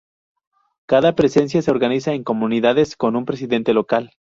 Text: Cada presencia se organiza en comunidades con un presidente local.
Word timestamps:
Cada 0.87 1.13
presencia 1.13 1.61
se 1.61 1.69
organiza 1.69 2.13
en 2.13 2.23
comunidades 2.23 2.95
con 2.95 3.15
un 3.15 3.25
presidente 3.25 3.71
local. 3.75 4.13